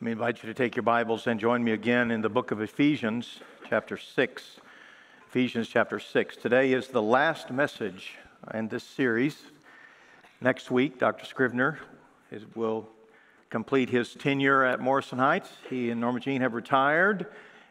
[0.00, 2.52] Let me invite you to take your Bibles and join me again in the book
[2.52, 4.60] of Ephesians, chapter 6.
[5.28, 6.36] Ephesians, chapter 6.
[6.38, 8.14] Today is the last message
[8.54, 9.36] in this series.
[10.40, 11.26] Next week, Dr.
[11.26, 11.80] Scrivener
[12.30, 12.88] is, will
[13.50, 15.50] complete his tenure at Morrison Heights.
[15.68, 17.26] He and Norma Jean have retired,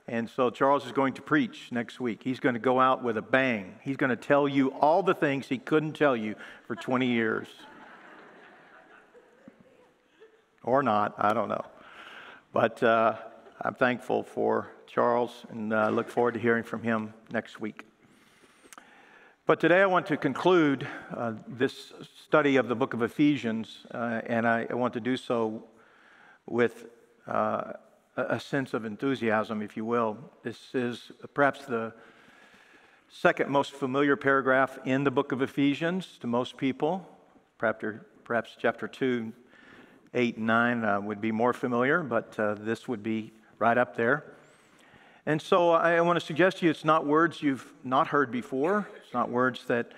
[0.07, 2.21] and so Charles is going to preach next week.
[2.23, 3.73] He's going to go out with a bang.
[3.82, 6.36] He's going to tell you all the things he couldn't tell you
[6.68, 7.47] for 20 years.
[10.61, 11.65] or not, I don't know.
[12.51, 13.15] But uh,
[13.61, 17.85] I'm thankful for Charles and uh, look forward to hearing from him next week.
[19.45, 21.93] But today I want to conclude uh, this
[22.25, 25.63] study of the book of Ephesians, uh, and I, I, want to do so
[26.47, 26.87] with
[27.27, 27.73] uh,
[28.17, 30.17] a sense of enthusiasm, if you will.
[30.41, 31.93] This is perhaps the
[33.09, 37.08] second most familiar paragraph in the book of Ephesians to most people.
[37.59, 37.86] Perhaps,
[38.23, 39.34] perhaps chapter 2
[40.14, 43.96] 8 and 9 uh, would be more familiar, but uh, this would be right up
[43.96, 44.24] there.
[45.26, 48.88] And so I want to suggest to you it's not words you've not heard before.
[49.04, 49.92] It's not words that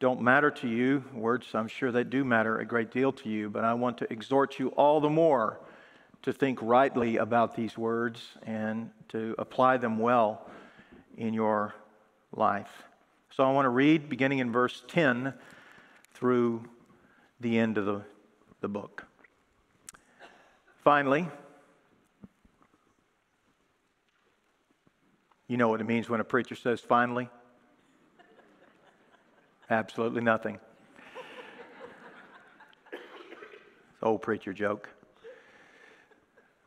[0.00, 3.48] don't matter to you, words I'm sure that do matter a great deal to you,
[3.48, 5.60] but I want to exhort you all the more
[6.22, 10.48] to think rightly about these words and to apply them well
[11.16, 11.74] in your
[12.32, 12.82] life.
[13.30, 15.34] So I want to read beginning in verse 10
[16.14, 16.64] through
[17.40, 18.02] the end of the,
[18.60, 19.06] the book.
[20.84, 21.26] Finally,
[25.48, 27.30] you know what it means when a preacher says finally?
[29.70, 30.58] Absolutely nothing.
[32.92, 34.90] It's an old preacher joke.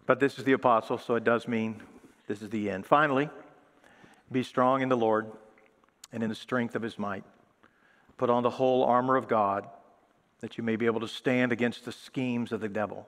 [0.08, 1.80] But this is the apostle, so it does mean
[2.26, 2.88] this is the end.
[2.88, 3.30] Finally,
[4.31, 5.31] be strong in the Lord
[6.12, 7.24] and in the strength of his might.
[8.18, 9.68] Put on the whole armor of God
[10.40, 13.08] that you may be able to stand against the schemes of the devil.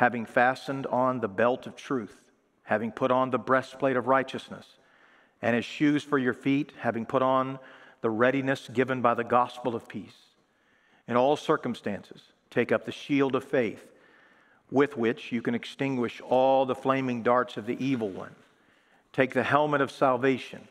[0.00, 2.22] having fastened on the belt of truth,
[2.62, 4.66] having put on the breastplate of righteousness,
[5.42, 7.58] and as shoes for your feet, having put on
[8.00, 10.16] the readiness given by the gospel of peace.
[11.06, 13.92] In all circumstances, take up the shield of faith,
[14.70, 18.34] with which you can extinguish all the flaming darts of the evil one.
[19.12, 20.66] Take the helmet of salvation,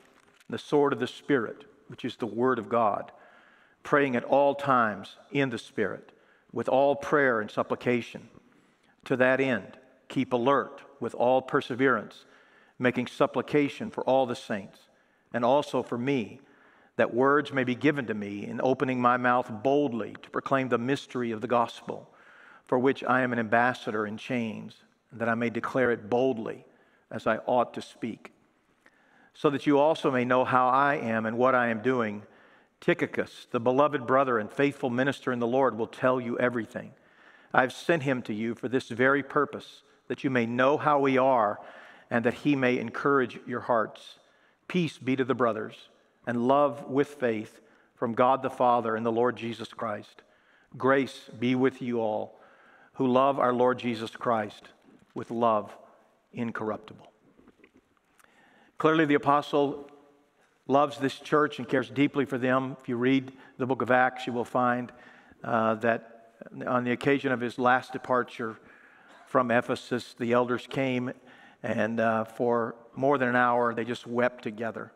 [0.50, 3.12] the sword of the Spirit, which is the word of God,
[3.84, 6.14] praying at all times in the Spirit,
[6.52, 8.28] with all prayer and supplication
[9.06, 9.78] to that end,
[10.08, 12.26] keep alert with all perseverance,
[12.78, 14.80] making supplication for all the saints,
[15.34, 16.40] and also for me,
[16.96, 20.78] that words may be given to me in opening my mouth boldly to proclaim the
[20.78, 22.14] mystery of the gospel,
[22.66, 24.76] for which I am an ambassador in chains,
[25.14, 26.66] that I may declare it boldly
[27.10, 28.34] as I ought to speak.
[29.34, 32.24] So that you also may know how I am and what I am doing.
[32.82, 36.92] Tychicus, the beloved brother and faithful minister in the Lord, will tell you everything.
[37.54, 41.18] I've sent him to you for this very purpose, that you may know how we
[41.18, 41.60] are
[42.10, 44.20] and that he may encourage your hearts.
[44.68, 45.76] Peace be to the brothers,
[46.26, 47.60] and love with faith
[47.96, 50.22] from God the Father and the Lord Jesus Christ.
[50.78, 52.40] Grace be with you all
[52.94, 54.70] who love our Lord Jesus Christ
[55.14, 55.76] with love
[56.34, 57.12] incorruptible.
[58.78, 59.90] Clearly, the apostle
[60.68, 62.76] loves this church and cares deeply for them.
[62.80, 64.92] If you read the book of Acts, you will find
[65.44, 66.19] uh, that
[66.66, 68.58] on the occasion of his last departure
[69.28, 71.12] from Ephesus, the elders came
[71.62, 74.92] and uh, for more than an hour they just wept together.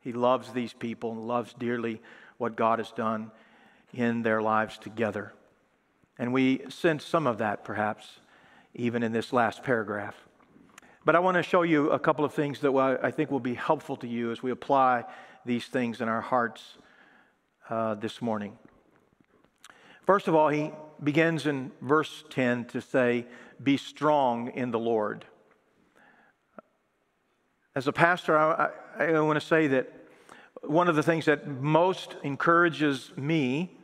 [0.00, 2.00] He loves these people and loves dearly
[2.38, 3.30] what God has done
[3.92, 5.32] in their lives together.
[6.18, 8.20] And we sense some of that perhaps
[8.74, 10.14] even in this last paragraph.
[11.04, 12.72] But I want to show you a couple of things that
[13.02, 15.04] I think will be helpful to you as we apply
[15.44, 16.78] these things in our hearts
[17.70, 18.58] uh, this morning.
[20.06, 20.70] First of all, he
[21.02, 23.26] begins in verse 10 to say,
[23.62, 25.24] Be strong in the Lord.
[27.74, 29.92] As a pastor, I, I, I want to say that
[30.62, 33.76] one of the things that most encourages me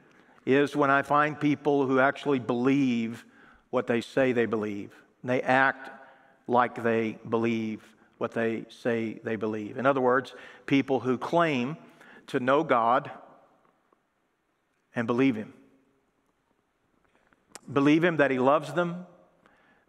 [0.47, 3.25] is when I find people who actually believe
[3.71, 4.95] what they say they believe.
[5.25, 5.91] They act
[6.47, 7.83] like they believe
[8.19, 9.77] what they say they believe.
[9.77, 10.35] In other words,
[10.67, 11.77] people who claim
[12.29, 13.11] to know God
[14.95, 15.53] and believe Him
[17.71, 19.07] believe Him that He loves them,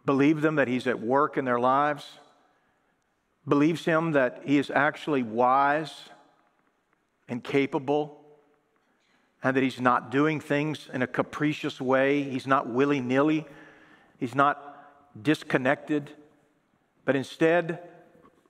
[0.06, 2.06] believe them that He's at work in their lives,
[3.48, 5.94] believes Him that He is actually wise
[7.28, 8.20] and capable,
[9.42, 13.46] and that He's not doing things in a capricious way, He's not willy nilly,
[14.20, 14.70] He's not
[15.22, 16.12] disconnected,
[17.06, 17.80] but instead,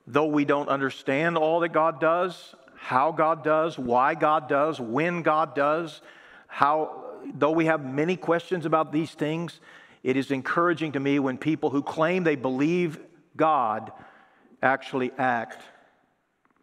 [0.06, 5.22] though we don't understand all that God does, how God does, why God does, when
[5.22, 6.00] God does,
[6.46, 9.60] how, though we have many questions about these things,
[10.02, 12.98] it is encouraging to me when people who claim they believe
[13.36, 13.92] God
[14.62, 15.62] actually act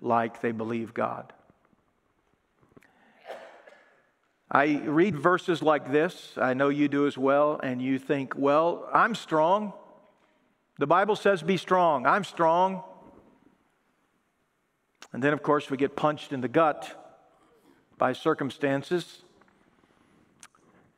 [0.01, 1.33] like they believe God.
[4.49, 8.89] I read verses like this, I know you do as well, and you think, well,
[8.93, 9.71] I'm strong.
[10.77, 12.05] The Bible says, be strong.
[12.05, 12.83] I'm strong.
[15.13, 16.97] And then, of course, we get punched in the gut
[17.97, 19.23] by circumstances,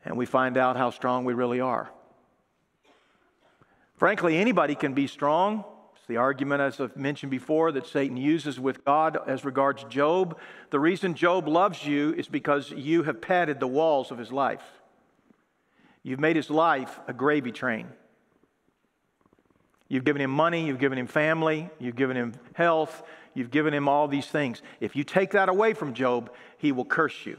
[0.05, 1.91] and we find out how strong we really are.
[3.95, 5.63] Frankly, anybody can be strong.
[5.95, 10.37] It's the argument, as I've mentioned before, that Satan uses with God as regards Job.
[10.71, 14.63] The reason Job loves you is because you have padded the walls of his life.
[16.01, 17.87] You've made his life a gravy train.
[19.87, 23.03] You've given him money, you've given him family, you've given him health,
[23.33, 24.61] you've given him all these things.
[24.79, 27.37] If you take that away from Job, he will curse you.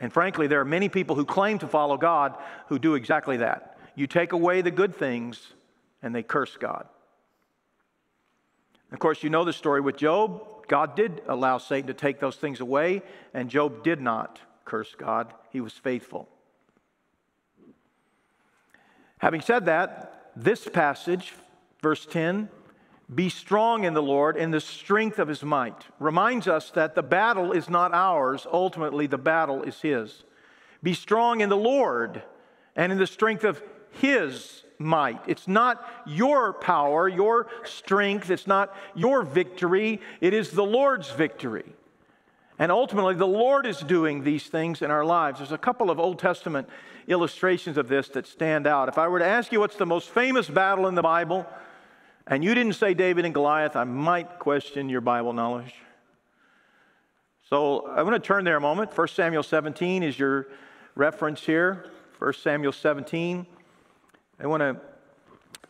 [0.00, 2.36] And frankly, there are many people who claim to follow God
[2.68, 3.78] who do exactly that.
[3.94, 5.54] You take away the good things,
[6.02, 6.86] and they curse God.
[8.92, 10.42] Of course, you know the story with Job.
[10.68, 13.02] God did allow Satan to take those things away,
[13.34, 15.32] and Job did not curse God.
[15.50, 16.28] He was faithful.
[19.18, 21.34] Having said that, this passage,
[21.82, 22.48] verse 10,
[23.14, 25.86] be strong in the Lord in the strength of his might.
[25.98, 30.24] Reminds us that the battle is not ours, ultimately, the battle is his.
[30.82, 32.22] Be strong in the Lord
[32.76, 33.62] and in the strength of
[33.92, 35.20] his might.
[35.26, 41.64] It's not your power, your strength, it's not your victory, it is the Lord's victory.
[42.58, 45.38] And ultimately, the Lord is doing these things in our lives.
[45.38, 46.68] There's a couple of Old Testament
[47.06, 48.88] illustrations of this that stand out.
[48.88, 51.46] If I were to ask you what's the most famous battle in the Bible,
[52.28, 55.74] and you didn't say David and Goliath, I might question your Bible knowledge.
[57.48, 58.96] So I'm going to turn there a moment.
[58.96, 60.48] 1 Samuel 17 is your
[60.94, 61.86] reference here.
[62.18, 63.46] 1 Samuel 17.
[64.38, 64.76] I want to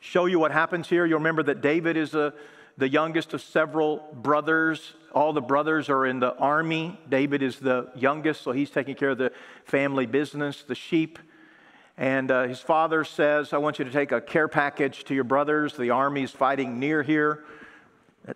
[0.00, 1.06] show you what happens here.
[1.06, 2.34] You'll remember that David is a,
[2.76, 4.94] the youngest of several brothers.
[5.14, 6.98] All the brothers are in the army.
[7.08, 9.30] David is the youngest, so he's taking care of the
[9.64, 11.20] family business, the sheep.
[11.98, 15.24] And uh, his father says, I want you to take a care package to your
[15.24, 15.76] brothers.
[15.76, 17.44] The army's fighting near here.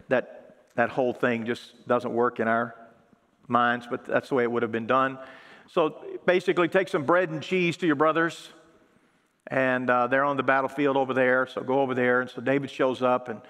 [0.09, 2.75] That, that, whole thing just doesn't work in our
[3.47, 5.17] minds, but that's the way it would have been done.
[5.71, 8.49] So basically, take some bread and cheese to your brothers.
[9.47, 11.47] And uh, they're on the battlefield over there.
[11.47, 12.21] So go over there.
[12.21, 13.41] And so David shows up, and,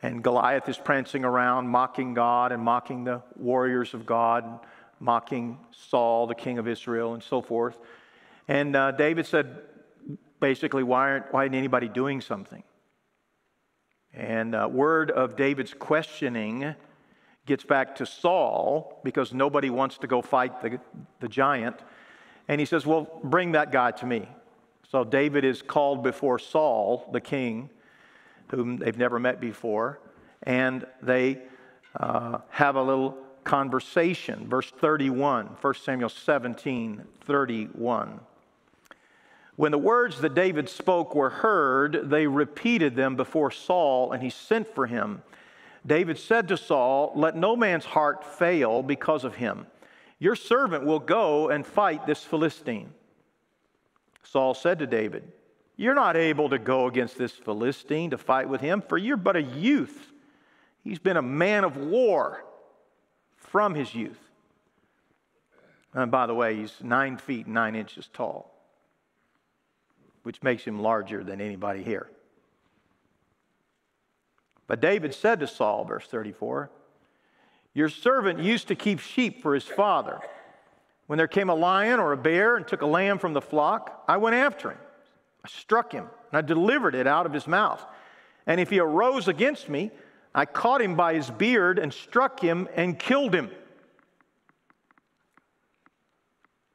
[0.00, 4.60] and Goliath is prancing around, mocking God and mocking the warriors of God,
[5.00, 7.76] mocking Saul, the king of Israel, and so forth.
[8.50, 9.60] And uh, David said,
[10.40, 12.64] basically, why, aren't, why isn't anybody doing something?
[14.12, 16.74] And uh, word of David's questioning
[17.46, 20.80] gets back to Saul because nobody wants to go fight the,
[21.20, 21.76] the giant.
[22.48, 24.28] And he says, Well, bring that guy to me.
[24.90, 27.70] So David is called before Saul, the king,
[28.48, 30.00] whom they've never met before,
[30.42, 31.38] and they
[32.00, 34.48] uh, have a little conversation.
[34.48, 38.20] Verse 31, 1 Samuel 17, 31.
[39.60, 44.30] When the words that David spoke were heard, they repeated them before Saul, and he
[44.30, 45.22] sent for him.
[45.86, 49.66] David said to Saul, Let no man's heart fail because of him.
[50.18, 52.94] Your servant will go and fight this Philistine.
[54.22, 55.30] Saul said to David,
[55.76, 59.36] You're not able to go against this Philistine to fight with him, for you're but
[59.36, 60.10] a youth.
[60.82, 62.46] He's been a man of war
[63.36, 64.30] from his youth.
[65.92, 68.49] And by the way, he's nine feet nine inches tall
[70.22, 72.10] which makes him larger than anybody here.
[74.66, 76.70] But David said to Saul, verse 34,
[77.74, 80.20] Your servant used to keep sheep for his father.
[81.06, 84.04] When there came a lion or a bear and took a lamb from the flock,
[84.06, 84.78] I went after him.
[85.44, 87.84] I struck him and I delivered it out of his mouth.
[88.46, 89.90] And if he arose against me,
[90.34, 93.50] I caught him by his beard and struck him and killed him.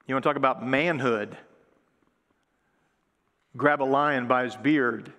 [0.08, 1.38] You want to talk about manhood?
[3.56, 5.12] Grab a lion by his beard,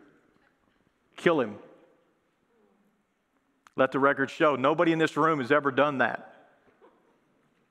[1.16, 1.57] kill him.
[3.76, 6.35] Let the record show nobody in this room has ever done that.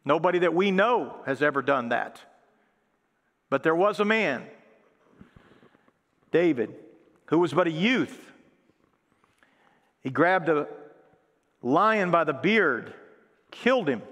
[0.04, 2.22] Nobody that we know has ever done that.
[3.50, 4.46] But there was a man,
[6.32, 6.76] David,
[7.28, 8.32] who was but a youth.
[10.02, 10.68] He grabbed a
[11.64, 12.94] lion by the beard,
[13.50, 14.04] killed him.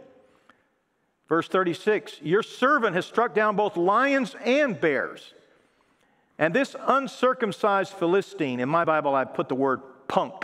[1.29, 5.33] Verse 36 Your servant has struck down both lions and bears.
[6.43, 10.43] And this uncircumcised Philistine, in my Bible, I put the word punk.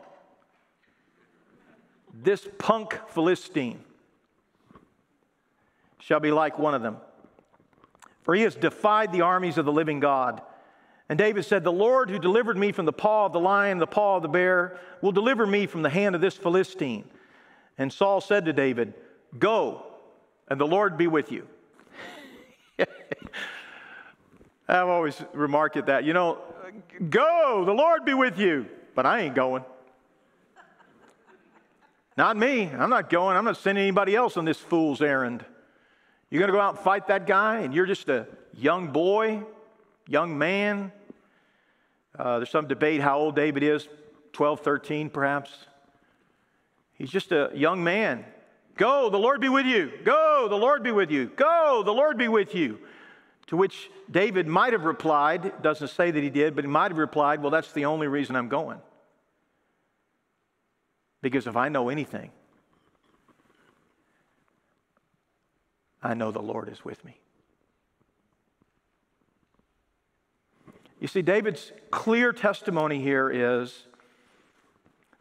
[2.14, 3.82] This punk Philistine
[6.00, 6.96] shall be like one of them.
[8.22, 10.42] For he has defied the armies of the living God.
[11.10, 13.86] And David said, The Lord who delivered me from the paw of the lion, the
[13.86, 17.10] paw of the bear, will deliver me from the hand of this Philistine.
[17.78, 18.94] And Saul said to David,
[19.38, 19.84] Go,
[20.48, 21.46] and the Lord be with you.
[24.70, 26.04] I've always remarked at that.
[26.04, 26.38] You know,
[27.10, 28.68] go, the Lord be with you.
[28.94, 29.64] But I ain't going.
[32.18, 32.64] Not me.
[32.64, 33.38] I'm not going.
[33.38, 35.44] I'm not sending anybody else on this fool's errand.
[36.30, 39.42] You're going to go out and fight that guy, and you're just a young boy,
[40.08, 40.92] young man.
[42.18, 43.88] Uh, there's some debate how old David is
[44.34, 45.52] 12, 13, perhaps.
[46.94, 48.26] He's just a young man.
[48.76, 49.92] Go, the Lord be with you.
[50.04, 51.32] Go, the Lord be with you.
[51.36, 52.80] Go, the Lord be with you.
[53.50, 57.00] To which David might have replied, doesn't say that he did, but he might have
[57.00, 58.80] replied, Well, that's the only reason I'm going.
[61.24, 62.30] Because if I know anything,
[66.04, 67.20] I know the Lord is with me.
[71.00, 73.88] You see, David's clear testimony here is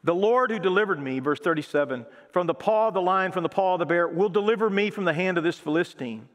[0.04, 3.48] the Lord who delivered me, verse 37, from the paw of the lion, from the
[3.48, 6.28] paw of the bear, will deliver me from the hand of this Philistine.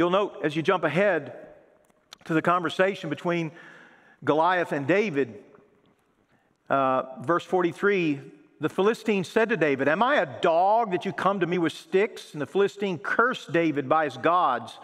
[0.00, 1.34] You'll note as you jump ahead
[2.24, 3.52] to the conversation between
[4.24, 5.34] Goliath and David,
[6.70, 8.18] uh, verse 43
[8.60, 11.74] the Philistine said to David, Am I a dog that you come to me with
[11.74, 12.32] sticks?
[12.32, 14.78] And the Philistine cursed David by his gods.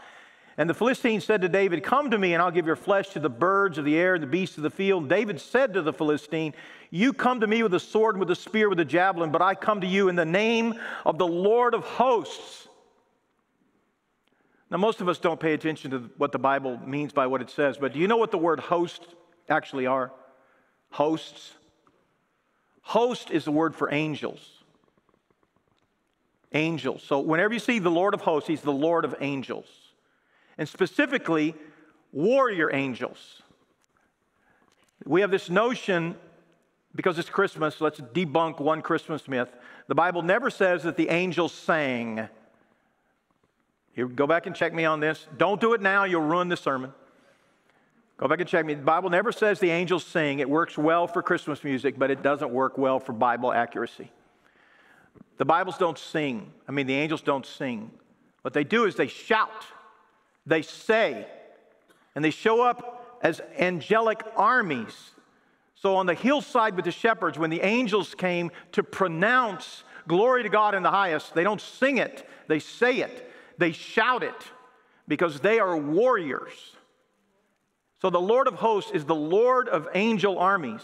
[0.59, 3.19] And the Philistine said to David, Come to me, and I'll give your flesh to
[3.19, 5.05] the birds of the air and the beasts of the field.
[5.05, 6.53] And David said to the Philistine,
[6.91, 9.55] You come to me with a sword, with a spear, with a javelin, but I
[9.55, 10.75] come to you in the name
[11.07, 12.67] of the Lord of hosts
[14.71, 17.51] now, most of us don't pay attention to what the Bible means by what it
[17.51, 19.07] says, but do you know what the word host
[19.49, 20.11] actually are?
[20.91, 21.53] Hosts.
[22.83, 24.65] Host is the word for angels.
[26.53, 27.05] Angels.
[27.05, 29.67] So, whenever you see the Lord of hosts, he's the Lord of angels.
[30.59, 31.55] And specifically,
[32.11, 33.43] warrior angels.
[35.05, 36.17] We have this notion,
[36.95, 39.51] because it's Christmas, let's debunk one Christmas myth.
[39.87, 42.29] The Bible never says that the angels sang.
[43.97, 45.27] Go back and check me on this.
[45.39, 46.93] Don't do it now, you'll ruin the sermon.
[48.19, 48.75] Go back and check me.
[48.75, 50.39] The Bible never says the angels sing.
[50.39, 54.11] It works well for Christmas music, but it doesn't work well for Bible accuracy.
[55.39, 56.53] The Bibles don't sing.
[56.67, 57.91] I mean, the angels don't sing.
[58.43, 59.67] What they do is they shout,
[60.47, 61.27] they say,
[62.15, 65.11] and they show up as angelic armies.
[65.75, 70.49] So on the hillside with the shepherds, when the angels came to pronounce glory to
[70.49, 73.31] God in the highest, they don't sing it, they say it.
[73.59, 74.35] They shout it
[75.09, 76.77] because they are warriors.
[78.03, 80.83] So the Lord of hosts is the Lord of angel armies.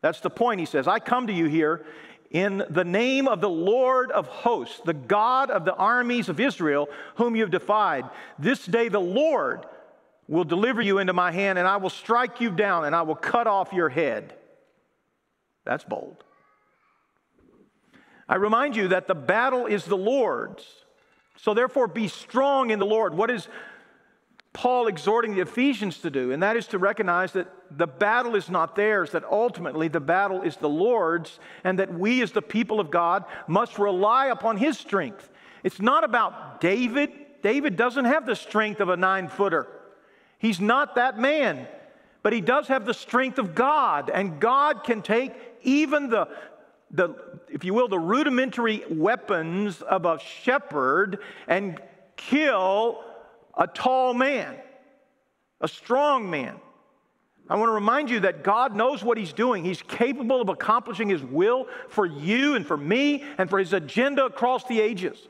[0.00, 0.60] That's the point.
[0.60, 1.86] He says, I come to you here
[2.30, 6.88] in the name of the Lord of hosts, the God of the armies of Israel,
[7.16, 8.04] whom you have defied.
[8.38, 9.64] This day the Lord
[10.28, 13.14] will deliver you into my hand, and I will strike you down, and I will
[13.14, 14.34] cut off your head.
[15.64, 16.24] That's bold.
[18.28, 20.64] I remind you that the battle is the Lord's.
[21.36, 23.14] So, therefore, be strong in the Lord.
[23.14, 23.48] What is
[24.52, 26.32] Paul exhorting the Ephesians to do?
[26.32, 30.42] And that is to recognize that the battle is not theirs, that ultimately the battle
[30.42, 34.78] is the Lord's, and that we, as the people of God, must rely upon His
[34.78, 35.28] strength.
[35.62, 37.10] It's not about David.
[37.42, 39.68] David doesn't have the strength of a nine footer,
[40.38, 41.68] he's not that man.
[42.22, 46.26] But he does have the strength of God, and God can take even the,
[46.90, 47.14] the,
[47.48, 51.80] if you will, the rudimentary weapons of a shepherd and
[52.16, 53.02] kill
[53.56, 54.56] a tall man,
[55.60, 56.56] a strong man.
[57.48, 59.64] I want to remind you that God knows what He's doing.
[59.64, 64.24] He's capable of accomplishing His will for you and for me and for His agenda
[64.24, 65.28] across the ages.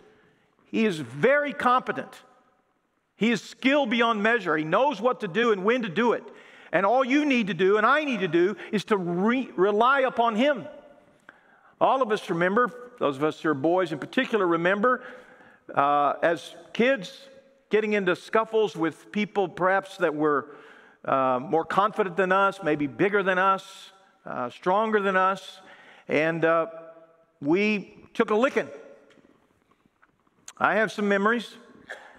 [0.64, 2.12] He is very competent.
[3.16, 4.56] He is skilled beyond measure.
[4.56, 6.24] He knows what to do and when to do it.
[6.72, 10.00] And all you need to do and I need to do is to re- rely
[10.00, 10.66] upon Him.
[11.78, 15.02] All of us remember, those of us who are boys in particular, remember
[15.74, 17.28] uh, as kids
[17.68, 20.56] getting into scuffles with people perhaps that were
[21.04, 23.92] uh, more confident than us, maybe bigger than us,
[24.24, 25.60] uh, stronger than us,
[26.08, 26.66] and uh,
[27.42, 28.68] we took a licking.
[30.56, 31.56] I have some memories.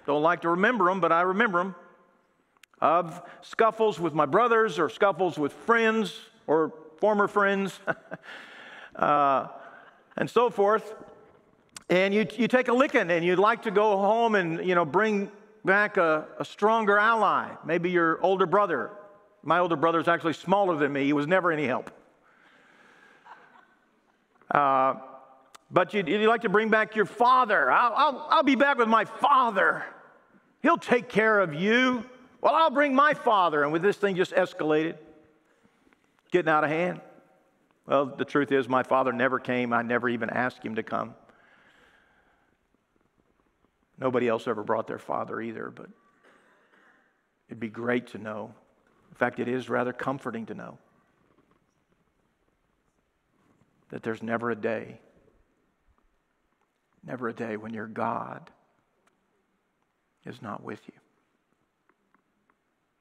[0.05, 1.75] Don't like to remember them, but I remember them.
[2.79, 7.79] of scuffles with my brothers or scuffles with friends or former friends
[8.97, 9.47] uh,
[10.17, 10.95] and so forth.
[11.89, 14.83] And you, you take a licking and you'd like to go home and, you know,
[14.83, 15.31] bring
[15.63, 18.91] back a, a stronger ally, maybe your older brother.
[19.43, 21.05] My older brother is actually smaller than me.
[21.05, 21.91] He was never any help.
[24.51, 24.95] Uh,
[25.71, 27.71] but you'd, you'd, like to bring back your father.
[27.71, 29.83] I'll, I'll, I'll be back with my father.
[30.61, 32.03] He'll take care of you.
[32.41, 33.63] Well, I'll bring my father.
[33.63, 34.95] And with this thing just escalated,
[36.31, 37.01] getting out of hand.
[37.87, 39.71] Well, the truth is, my father never came.
[39.71, 41.15] I never even asked him to come.
[43.97, 45.87] Nobody else ever brought their father either, but
[47.47, 48.53] it'd be great to know.
[49.09, 50.77] In fact, it is rather comforting to know
[53.89, 54.99] that there's never a day,
[57.05, 58.51] never a day when your God
[60.25, 60.99] is not with you.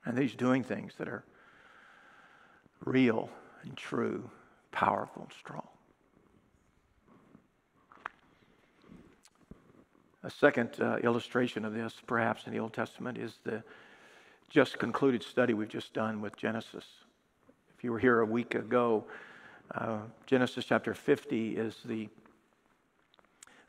[0.05, 1.25] And He's doing things that are
[2.85, 3.29] real
[3.65, 4.31] and true,
[4.77, 5.67] powerful and strong.
[10.23, 13.63] A second uh, illustration of this, perhaps in the Old Testament, is the
[14.51, 16.85] just concluded study we've just done with Genesis.
[17.75, 19.07] If you were here a week ago,
[19.75, 22.11] uh, Genesis chapter 50 is the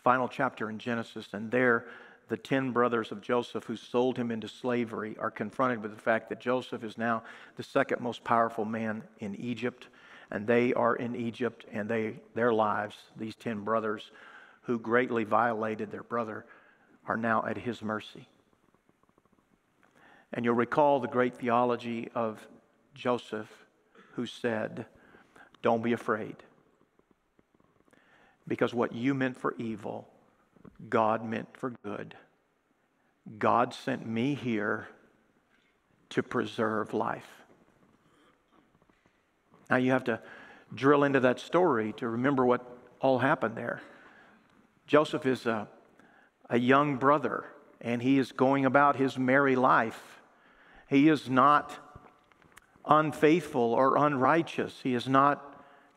[0.04, 1.86] final chapter in Genesis, and there
[2.28, 6.28] the 10 brothers of Joseph who sold him into slavery are confronted with the fact
[6.28, 7.24] that Joseph is now
[7.56, 9.88] the second most powerful man in Egypt,
[10.32, 14.12] and they are in Egypt, and they, their lives, these 10 brothers,
[14.64, 16.46] who greatly violated their brother
[17.08, 18.28] are now at his mercy.
[20.34, 22.46] And you'll recall the great theology of
[22.94, 23.50] Joseph,
[24.16, 24.86] who said,
[25.62, 26.36] Don't be afraid.
[28.48, 30.08] Because what you meant for evil,
[30.90, 32.16] God meant for good.
[33.40, 34.88] God sent me here
[36.10, 37.37] to preserve life.
[39.70, 40.20] Now you have to
[40.74, 42.66] drill into that story to remember what
[43.00, 43.82] all happened there.
[44.86, 45.68] Joseph is a,
[46.50, 47.46] a young brother,
[47.82, 50.22] and he is going about his merry life.
[50.90, 51.78] He is not
[52.86, 54.80] unfaithful or unrighteous.
[54.82, 55.44] He is not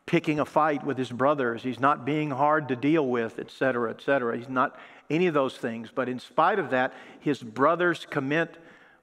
[0.07, 1.63] picking a fight with his brothers.
[1.63, 4.37] He's not being hard to deal with, etc., etc.
[4.37, 4.77] He's not
[5.09, 5.91] any of those things.
[5.95, 8.57] But in spite of that, his brothers commit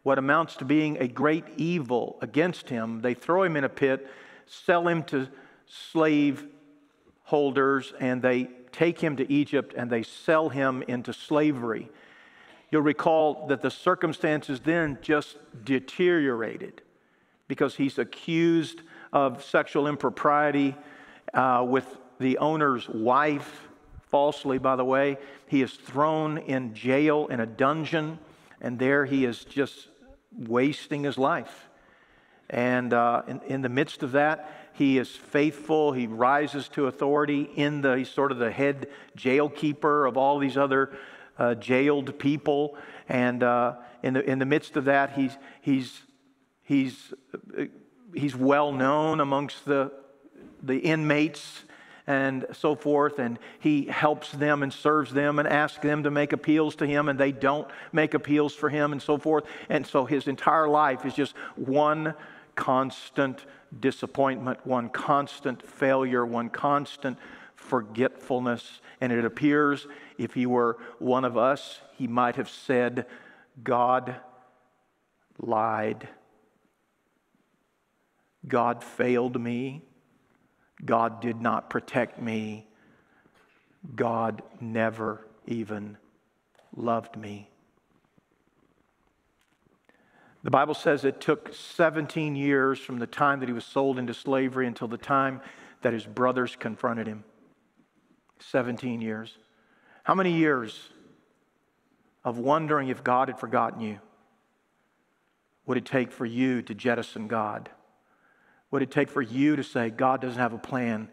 [0.03, 3.01] what amounts to being a great evil against him.
[3.01, 4.05] They throw him in a pit,
[4.47, 5.27] sell him to
[5.67, 6.45] slave
[7.23, 11.89] holders, and they take him to Egypt and they sell him into slavery.
[12.71, 16.81] You'll recall that the circumstances then just deteriorated
[17.47, 18.81] because he's accused
[19.13, 20.75] of sexual impropriety
[21.33, 23.67] uh, with the owner's wife,
[24.09, 25.17] falsely, by the way.
[25.47, 28.19] He is thrown in jail in a dungeon,
[28.61, 29.87] and there he is just
[30.37, 31.66] wasting his life.
[32.49, 35.91] And uh, in, in the midst of that, he is faithful.
[35.91, 40.39] He rises to authority in the, he's sort of the head jail keeper of all
[40.39, 40.95] these other
[41.37, 42.77] uh, jailed people.
[43.09, 46.01] And uh, in, the, in the midst of that, he's, he's,
[46.63, 47.13] he's,
[48.13, 49.91] he's well known amongst the,
[50.61, 51.63] the inmates
[52.05, 53.19] and so forth.
[53.19, 57.09] And he helps them and serves them and asks them to make appeals to him,
[57.09, 59.43] and they don't make appeals for him and so forth.
[59.69, 62.13] And so his entire life is just one
[62.57, 63.45] constant
[63.79, 67.17] disappointment, one constant failure, one constant
[67.55, 68.81] forgetfulness.
[68.99, 73.05] And it appears if he were one of us, he might have said,
[73.63, 74.17] God
[75.39, 76.09] lied.
[78.45, 79.83] God failed me.
[80.83, 82.67] God did not protect me.
[83.95, 85.97] God never even
[86.75, 87.49] loved me.
[90.47, 94.13] The Bible says it took 17 years from the time that he was sold into
[94.13, 95.41] slavery until the time
[95.81, 97.25] that his brothers confronted him.
[98.39, 99.37] 17 years.
[100.05, 100.87] How many years
[102.23, 103.99] of wondering if God had forgotten you
[105.65, 107.69] would it take for you to jettison God?
[108.71, 111.09] Would it take for you to say, God doesn't have a plan,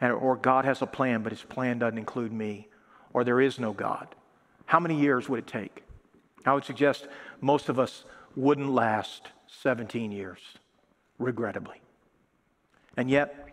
[0.00, 2.68] or God has a plan, but his plan doesn't include me,
[3.12, 4.14] or there is no God?
[4.64, 5.84] How many years would it take?
[6.44, 7.06] I would suggest
[7.40, 8.04] most of us
[8.36, 9.28] wouldn't last
[9.62, 10.40] 17 years,
[11.18, 11.80] regrettably.
[12.96, 13.48] And yet,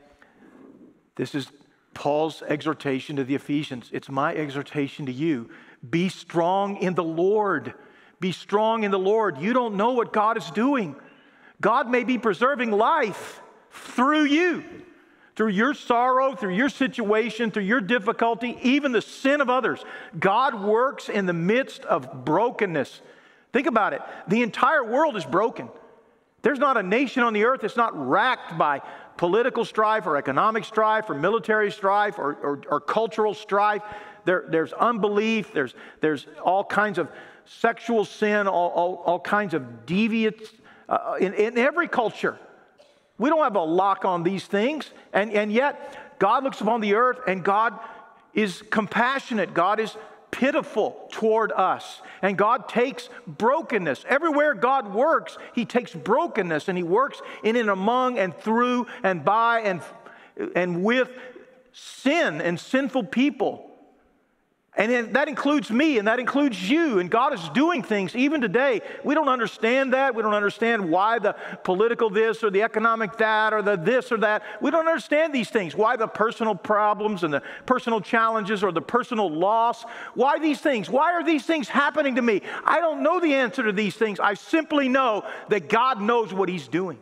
[1.16, 1.52] this is
[1.94, 3.90] Paul's exhortation to the Ephesians.
[3.94, 5.50] It's my exhortation to you.
[5.90, 7.74] Be strong in the Lord.
[8.20, 9.38] Be strong in the Lord.
[9.38, 10.96] You don't know what God is doing.
[11.62, 14.64] God may be preserving life through you,
[15.36, 19.84] through your sorrow, through your situation, through your difficulty, even the sin of others.
[20.18, 23.02] God works in the midst of brokenness
[23.56, 24.02] Think about it.
[24.28, 25.70] The entire world is broken.
[26.42, 28.82] There's not a nation on the earth that's not racked by
[29.16, 33.82] political strife or economic strife or military strife or, or, or cultural strife.
[34.26, 37.08] There, there's unbelief, there's, there's all kinds of
[37.46, 40.52] sexual sin, all, all, all kinds of deviance
[40.90, 42.38] uh, in, in every culture.
[43.18, 46.96] We don't have a lock on these things, and, and yet God looks upon the
[46.96, 47.78] earth and God
[48.34, 49.54] is compassionate.
[49.54, 49.96] God is
[50.32, 52.02] pitiful toward us.
[52.22, 54.06] And God takes brokenness.
[54.08, 59.24] Everywhere God works, He takes brokenness and He works in and among and through and
[59.24, 59.82] by and,
[60.56, 61.10] and with
[61.72, 63.72] sin and sinful people.
[64.78, 67.00] And that includes me and that includes you.
[67.00, 68.82] And God is doing things even today.
[69.06, 70.14] We don't understand that.
[70.14, 71.34] We don't understand why the
[71.64, 74.44] political this or the economic that or the this or that.
[74.62, 75.76] We don't understand these things.
[75.76, 79.86] Why the personal problems and the personal challenges or the personal loss.
[80.14, 80.90] Why these things?
[80.90, 82.42] Why are these things happening to me?
[82.66, 84.20] I don't know the answer to these things.
[84.20, 87.00] I simply know that God knows what He's doing.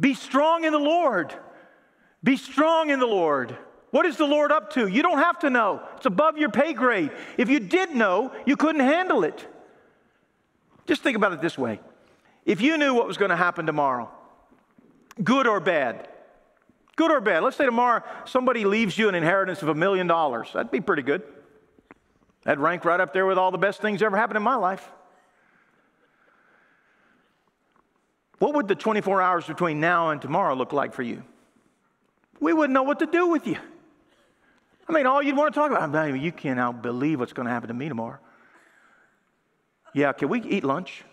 [0.00, 1.34] Be strong in the Lord.
[2.24, 3.56] Be strong in the Lord.
[3.96, 4.88] What is the Lord up to?
[4.88, 5.80] You don't have to know.
[5.96, 7.10] It's above your pay grade.
[7.38, 9.46] If you did know, you couldn't handle it.
[10.86, 11.80] Just think about it this way
[12.44, 14.10] if you knew what was going to happen tomorrow,
[15.24, 16.10] good or bad,
[16.96, 20.50] good or bad, let's say tomorrow somebody leaves you an inheritance of a million dollars,
[20.52, 21.22] that'd be pretty good.
[22.44, 24.90] That'd rank right up there with all the best things ever happened in my life.
[28.40, 31.22] What would the 24 hours between now and tomorrow look like for you?
[32.40, 33.56] We wouldn't know what to do with you.
[34.88, 37.46] I mean, all you'd want to talk about, I mean, you can't believe what's going
[37.46, 38.18] to happen to me tomorrow.
[39.94, 41.04] Yeah, can we eat lunch?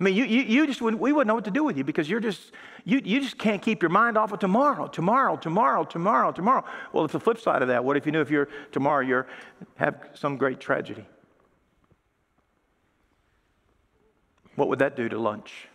[0.00, 1.84] I mean, you, you, you just wouldn't, we wouldn't know what to do with you
[1.84, 2.52] because you're just,
[2.84, 6.64] you, you just can't keep your mind off of tomorrow, tomorrow, tomorrow, tomorrow, tomorrow.
[6.92, 7.84] Well, it's the flip side of that.
[7.84, 9.26] What if you knew if you're tomorrow you're
[9.76, 11.06] have some great tragedy?
[14.56, 15.68] What would that do to lunch?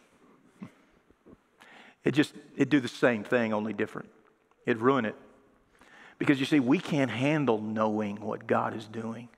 [2.04, 4.10] It just, it'd do the same thing, only different.
[4.66, 5.16] It'd ruin it.
[6.18, 9.30] Because you see, we can't handle knowing what God is doing.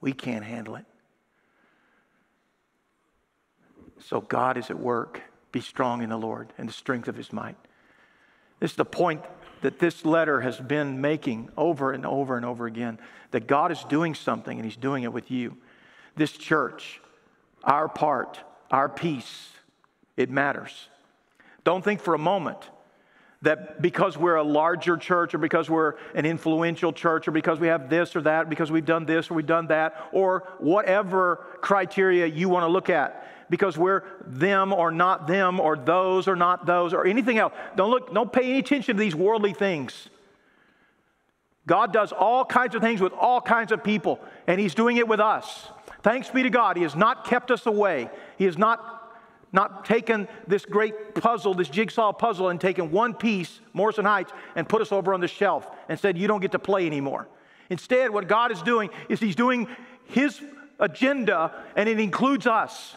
[0.00, 0.84] We can't handle it.
[4.00, 5.22] So God is at work.
[5.52, 7.56] Be strong in the Lord and the strength of his might.
[8.60, 9.22] This is the point
[9.62, 12.98] that this letter has been making over and over and over again
[13.30, 15.56] that God is doing something and he's doing it with you.
[16.16, 17.00] This church,
[17.62, 18.38] our part,
[18.70, 19.50] our piece,
[20.16, 20.88] it matters.
[21.64, 22.58] Don't think for a moment
[23.44, 27.68] that because we're a larger church or because we're an influential church or because we
[27.68, 32.26] have this or that, because we've done this or we've done that, or whatever criteria
[32.26, 36.66] you want to look at, because we're them or not them or those or not
[36.66, 37.52] those or anything else.
[37.76, 40.08] Don't look, don't pay any attention to these worldly things.
[41.66, 45.08] God does all kinds of things with all kinds of people, and He's doing it
[45.08, 45.68] with us.
[46.02, 46.76] Thanks be to God.
[46.76, 48.10] He has not kept us away.
[48.36, 48.93] He has not
[49.54, 54.68] not taken this great puzzle, this jigsaw puzzle, and taken one piece, Morrison Heights, and
[54.68, 57.28] put us over on the shelf and said, You don't get to play anymore.
[57.70, 59.68] Instead, what God is doing is He's doing
[60.06, 60.42] His
[60.80, 62.96] agenda, and it includes us.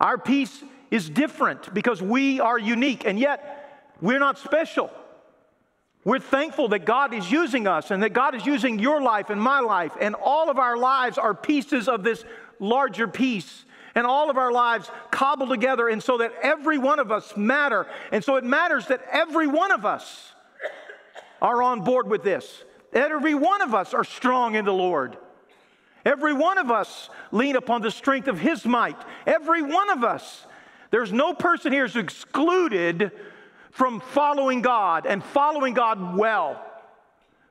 [0.00, 4.90] Our piece is different because we are unique, and yet we're not special.
[6.04, 9.40] We're thankful that God is using us and that God is using your life and
[9.40, 12.22] my life, and all of our lives are pieces of this
[12.60, 17.12] larger piece and all of our lives cobbled together, and so that every one of
[17.12, 17.86] us matter.
[18.12, 20.32] And so it matters that every one of us
[21.40, 22.64] are on board with this.
[22.92, 25.18] Every one of us are strong in the Lord.
[26.04, 28.96] Every one of us lean upon the strength of His might.
[29.26, 30.46] Every one of us.
[30.90, 33.10] There's no person here who's excluded
[33.70, 36.64] from following God and following God well.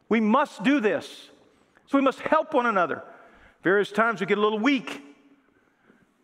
[0.07, 1.29] We must do this.
[1.87, 3.03] So we must help one another.
[3.63, 5.02] Various times we get a little weak.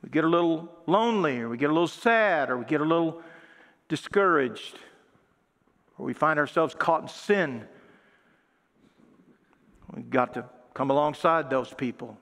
[0.02, 2.86] We get a little lonely, or we get a little sad, or we get a
[2.86, 3.22] little
[3.88, 4.80] discouraged,
[5.98, 7.66] or we find ourselves caught in sin.
[9.94, 12.18] We've got to come alongside those people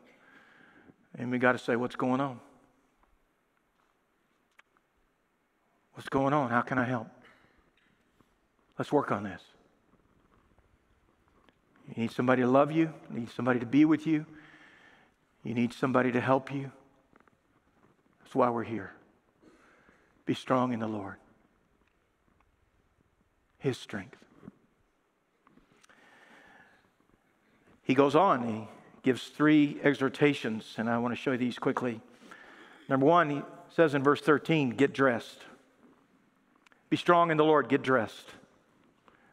[1.18, 2.40] and we've got to say, What's going on?
[5.94, 6.50] What's going on?
[6.52, 7.08] How can I help?
[8.78, 9.42] Let's work on this.
[11.88, 14.26] You need somebody to love you, you need somebody to be with you,
[15.44, 16.72] you need somebody to help you.
[18.28, 18.92] That's why we're here.
[20.26, 21.16] Be strong in the Lord,
[23.58, 24.18] His strength.
[27.84, 28.68] He goes on, he
[29.02, 32.02] gives three exhortations, and I want to show you these quickly.
[32.90, 33.42] Number one, he
[33.74, 35.46] says in verse 13, get dressed.
[36.90, 38.28] Be strong in the Lord, get dressed.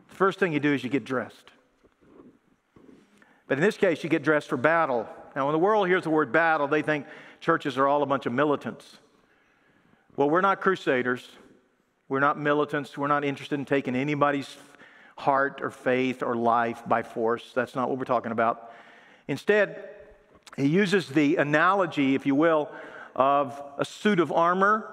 [0.09, 1.51] The first thing you do is you get dressed.
[3.49, 5.09] But in this case, you get dressed for battle.
[5.35, 7.07] Now, when the world hears the word battle, they think
[7.45, 8.97] churches are all a bunch of militants.
[10.17, 11.29] Well, we're not crusaders.
[12.09, 12.97] We're not militants.
[12.97, 14.57] We're not interested in taking anybody's
[15.19, 17.53] heart or faith or life by force.
[17.55, 18.73] That's not what we're talking about.
[19.29, 19.91] Instead,
[20.57, 22.71] he uses the analogy, if you will,
[23.15, 24.91] of a suit of armor.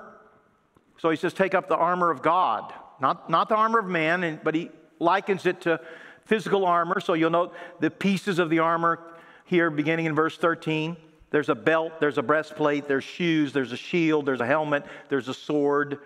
[0.97, 4.41] So he says, take up the armor of God, not, not the armor of man,
[4.43, 5.79] but he likens it to
[6.25, 6.99] physical armor.
[6.99, 8.99] So you'll note the pieces of the armor
[9.45, 10.97] here, beginning in verse 13.
[11.31, 15.29] There's a belt, there's a breastplate, there's shoes, there's a shield, there's a helmet, there's
[15.29, 15.99] a sword.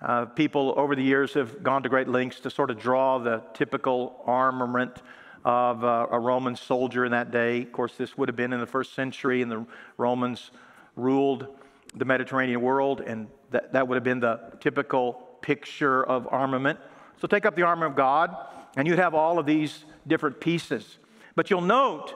[0.00, 3.42] Uh, people over the years have gone to great lengths to sort of draw the
[3.54, 5.02] typical armament
[5.42, 7.62] of uh, a Roman soldier in that day.
[7.62, 9.64] Of course, this would have been in the first century, and the
[9.96, 10.50] Romans
[10.96, 11.46] ruled
[11.94, 16.78] the Mediterranean world, and that, that would have been the typical picture of armament.
[17.20, 18.36] So take up the armor of God,
[18.76, 20.98] and you'd have all of these different pieces.
[21.34, 22.14] But you'll note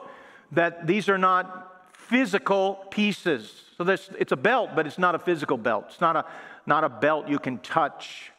[0.53, 1.71] that these are not
[2.09, 3.53] physical pieces.
[3.77, 5.87] So this, it's a belt, but it's not a physical belt.
[5.88, 6.25] It's not a,
[6.67, 8.33] not a belt you can touch.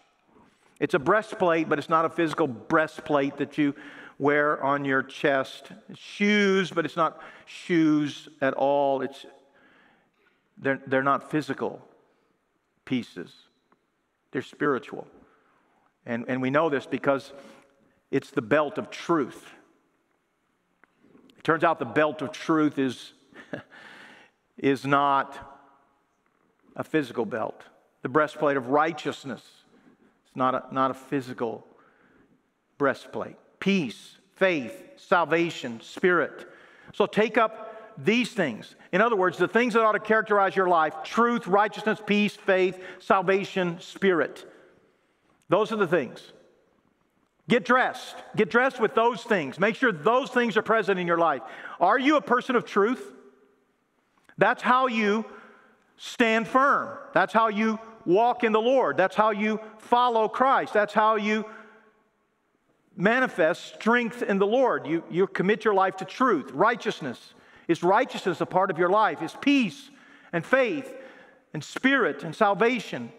[0.79, 3.73] It's a breastplate, but it's not a physical breastplate that you
[4.19, 5.71] wear on your chest.
[5.95, 9.01] Shoes, but it's not shoes at all.
[9.01, 9.25] It's,
[10.57, 11.81] they're, they're not physical
[12.85, 13.33] pieces,
[14.31, 15.07] they're spiritual.
[16.05, 17.33] And, and we know this because
[18.11, 19.43] it's the belt of truth.
[21.35, 23.13] It turns out the belt of truth is,
[24.57, 25.37] is not
[26.75, 27.63] a physical belt.
[28.01, 31.65] The breastplate of righteousness is not a, not a physical
[32.77, 36.47] breastplate peace, faith, salvation, spirit.
[36.93, 38.75] So take up these things.
[38.91, 42.79] In other words, the things that ought to characterize your life truth, righteousness, peace, faith,
[42.99, 44.45] salvation, spirit.
[45.49, 46.31] Those are the things.
[47.47, 48.15] Get dressed.
[48.35, 49.59] Get dressed with those things.
[49.59, 51.41] Make sure those things are present in your life.
[51.79, 53.13] Are you a person of truth?
[54.37, 55.25] That's how you
[55.97, 56.89] stand firm.
[57.13, 58.97] That's how you walk in the Lord.
[58.97, 60.73] That's how you follow Christ.
[60.73, 61.45] That's how you
[62.95, 64.87] manifest strength in the Lord.
[64.87, 67.33] You, you commit your life to truth, righteousness.
[67.67, 69.21] Is righteousness a part of your life?
[69.21, 69.89] Is peace
[70.31, 70.93] and faith
[71.53, 73.11] and spirit and salvation?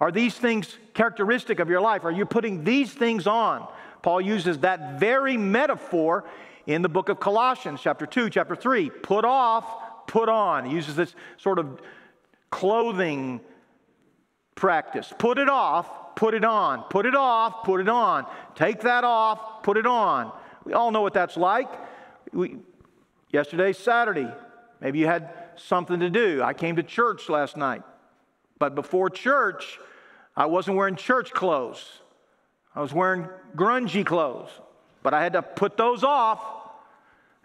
[0.00, 2.04] Are these things characteristic of your life?
[2.04, 3.66] Are you putting these things on?
[4.02, 6.24] Paul uses that very metaphor
[6.66, 8.90] in the book of Colossians, chapter 2, chapter 3.
[8.90, 9.64] Put off,
[10.06, 10.64] put on.
[10.66, 11.80] He uses this sort of
[12.50, 13.40] clothing
[14.54, 15.12] practice.
[15.18, 16.84] Put it off, put it on.
[16.84, 18.26] Put it off, put it on.
[18.54, 20.32] Take that off, put it on.
[20.64, 21.68] We all know what that's like.
[22.32, 22.56] We,
[23.30, 24.32] yesterday's Saturday.
[24.80, 26.42] Maybe you had something to do.
[26.42, 27.82] I came to church last night.
[28.58, 29.78] But before church,
[30.36, 32.00] I wasn't wearing church clothes.
[32.74, 34.50] I was wearing grungy clothes.
[35.02, 36.40] But I had to put those off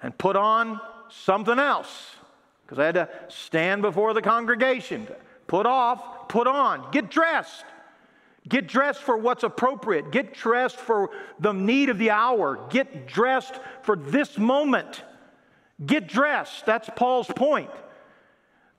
[0.02, 2.16] and put on something else
[2.70, 5.08] because I had to stand before the congregation.
[5.48, 7.66] Put off, put on, get dressed.
[8.48, 10.12] Get dressed for what's appropriate.
[10.12, 12.60] Get dressed for the need of the hour.
[12.70, 15.02] Get dressed for this moment.
[15.84, 16.68] Get dressed.
[16.68, 17.72] That's Paul's point.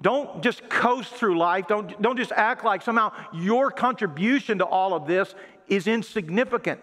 [0.03, 1.67] Don't just coast through life.
[1.67, 5.35] Don't, don't just act like somehow your contribution to all of this
[5.67, 6.81] is insignificant.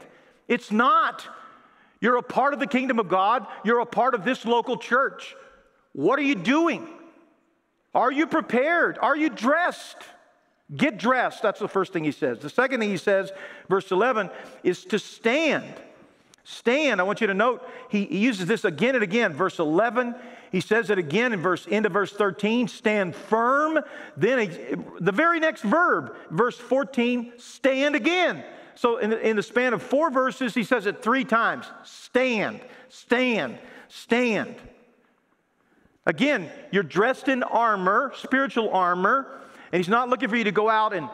[0.49, 1.25] It's not.
[2.01, 5.35] You're a part of the kingdom of God, you're a part of this local church.
[5.93, 6.87] What are you doing?
[7.97, 8.99] Are you prepared?
[9.01, 9.97] Are you dressed?
[10.75, 11.41] Get dressed.
[11.41, 12.37] That's the first thing he says.
[12.37, 13.31] The second thing he says,
[13.69, 14.29] verse 11,
[14.63, 15.73] is to stand.
[16.43, 17.01] Stand.
[17.01, 19.33] I want you to note he, uses this again and again.
[19.33, 20.13] Verse 11,
[20.51, 23.79] he says it again in verse end of verse 13, stand firm.
[24.15, 28.43] Then he, the very next verb, verse 14, stand again.
[28.75, 31.65] So in the, in the span of four verses, he says it three times.
[31.83, 33.57] Stand, stand,
[33.87, 34.55] stand.
[36.07, 39.41] Again, you're dressed in armor, spiritual armor.
[39.73, 41.09] And he's not looking for you to go out and,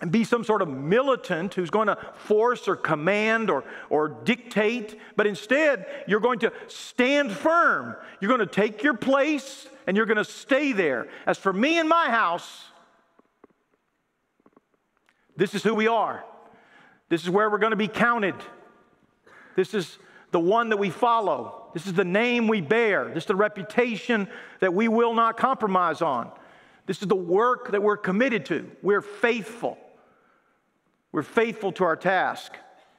[0.00, 4.98] and be some sort of militant who's going to force or command or, or dictate,
[5.14, 7.94] but instead, you're going to stand firm.
[8.18, 11.06] You're going to take your place and you're going to stay there.
[11.26, 12.64] As for me and my house,
[15.36, 16.24] this is who we are.
[17.10, 18.36] This is where we're going to be counted.
[19.54, 19.98] This is
[20.34, 21.68] the one that we follow.
[21.74, 23.06] This is the name we bear.
[23.14, 24.26] This is the reputation
[24.58, 26.28] that we will not compromise on.
[26.86, 28.68] This is the work that we're committed to.
[28.82, 29.78] We're faithful.
[31.12, 32.50] We're faithful to our task.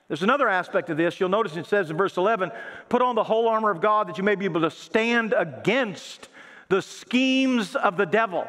[0.08, 1.20] There's another aspect of this.
[1.20, 2.54] You'll notice it says in verse 11,
[2.88, 6.30] put on the whole armor of God that you may be able to stand against
[6.70, 8.48] the schemes of the devil.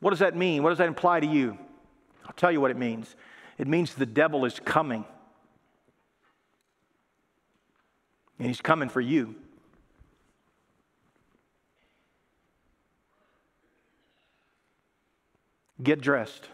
[0.00, 0.62] What does that mean?
[0.62, 1.56] What does that imply to you?
[2.26, 3.16] I'll tell you what it means.
[3.56, 5.06] It means the devil is coming.
[8.38, 9.34] And he's coming for you.
[15.82, 16.48] Get dressed.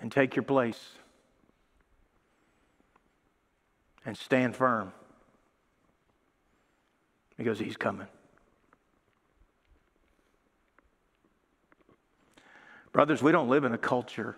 [0.00, 0.80] And take your place.
[4.04, 4.92] And stand firm.
[7.36, 8.08] Because he's coming.
[12.92, 14.36] Brothers, we don't live in a culture,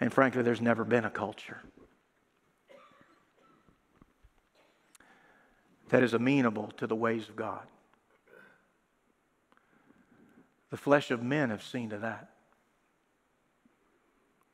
[0.00, 1.58] and frankly, there's never been a culture
[5.88, 7.66] that is amenable to the ways of God.
[10.70, 12.30] The flesh of men have seen to that.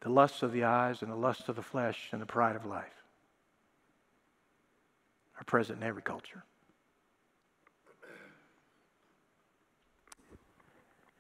[0.00, 2.66] The lusts of the eyes and the lusts of the flesh and the pride of
[2.66, 3.02] life
[5.38, 6.44] are present in every culture.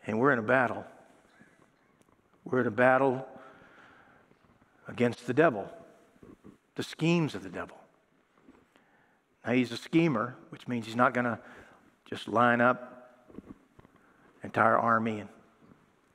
[0.06, 0.84] And we're in a battle.
[2.44, 3.26] We're in a battle
[4.86, 5.68] against the devil,
[6.74, 7.78] the schemes of the devil.
[9.44, 11.38] Now, he's a schemer, which means he's not going to
[12.06, 12.94] just line up
[14.42, 15.28] entire army and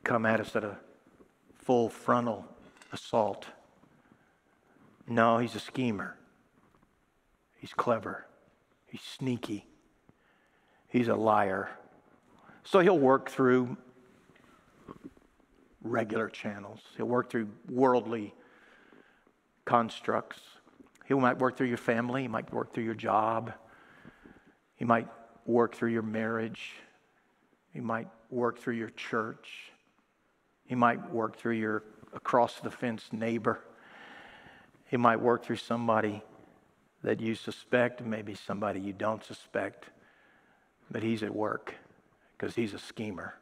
[0.03, 0.77] come at us at a
[1.57, 2.45] full frontal
[2.91, 3.45] assault.
[5.07, 6.15] No, he's a schemer.
[7.57, 8.25] He's clever.
[8.87, 9.65] He's sneaky.
[10.87, 11.69] He's a liar.
[12.63, 13.77] So he'll work through
[15.83, 16.79] regular channels.
[16.97, 18.33] He'll work through worldly
[19.65, 20.39] constructs.
[21.09, 22.21] He might work through your family.
[22.21, 23.51] He might work through your job.
[24.75, 25.07] He might
[25.47, 26.73] work through your marriage.
[27.73, 29.71] He might work through your church.
[30.65, 33.59] He might work through your across the fence neighbor.
[34.85, 36.21] He might work through somebody
[37.03, 39.85] that you suspect, maybe somebody you don't suspect,
[40.91, 41.73] but he's at work
[42.37, 43.33] because he's a schemer.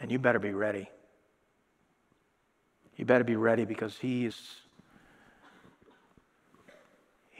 [0.00, 0.90] And you better be ready.
[2.96, 4.36] You better be ready because he is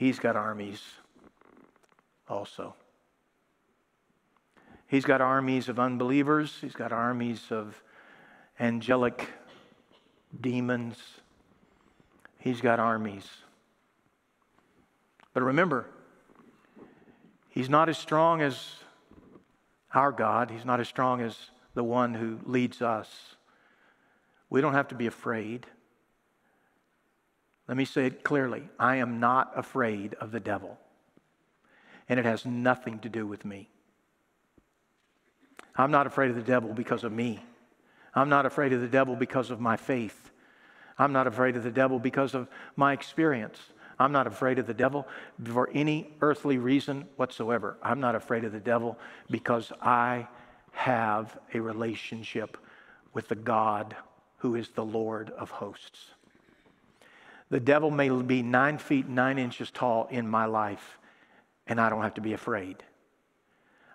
[0.01, 0.81] he's got armies
[2.27, 2.73] also.
[4.87, 7.83] He's got armies of unbelievers, he's got armies of
[8.59, 9.29] angelic
[10.41, 10.97] demons.
[12.39, 13.29] He's got armies.
[15.35, 15.85] But remember,
[17.49, 18.77] he's not as strong as
[19.93, 20.49] our God.
[20.49, 21.37] He's not as strong as
[21.75, 23.35] the one who leads us.
[24.49, 25.67] We don't have to be afraid.
[27.71, 30.77] Let me say it clearly I am not afraid of the devil,
[32.09, 33.69] and it has nothing to do with me.
[35.77, 37.41] I'm not afraid of the devil because of me.
[38.13, 40.31] I'm not afraid of the devil because of my faith.
[40.99, 43.57] I'm not afraid of the devil because of my experience.
[43.97, 45.07] I'm not afraid of the devil
[45.41, 47.77] for any earthly reason whatsoever.
[47.81, 50.27] I'm not afraid of the devil because I
[50.73, 52.57] have a relationship
[53.13, 53.95] with the God
[54.39, 56.15] who is the Lord of hosts.
[57.51, 60.97] The devil may be nine feet, nine inches tall in my life,
[61.67, 62.81] and I don't have to be afraid.